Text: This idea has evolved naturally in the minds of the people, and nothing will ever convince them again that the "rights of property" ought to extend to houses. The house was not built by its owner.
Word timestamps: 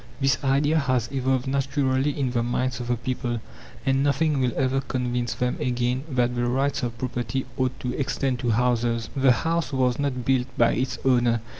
This 0.19 0.43
idea 0.43 0.79
has 0.79 1.11
evolved 1.11 1.45
naturally 1.45 2.09
in 2.09 2.31
the 2.31 2.41
minds 2.41 2.79
of 2.79 2.87
the 2.87 2.95
people, 2.95 3.39
and 3.85 4.01
nothing 4.01 4.39
will 4.39 4.51
ever 4.57 4.81
convince 4.81 5.35
them 5.35 5.57
again 5.59 6.05
that 6.09 6.33
the 6.33 6.47
"rights 6.47 6.81
of 6.81 6.97
property" 6.97 7.45
ought 7.55 7.79
to 7.81 7.93
extend 7.93 8.39
to 8.39 8.49
houses. 8.49 9.11
The 9.15 9.31
house 9.31 9.71
was 9.71 9.99
not 9.99 10.25
built 10.25 10.47
by 10.57 10.71
its 10.73 10.97
owner. 11.05 11.41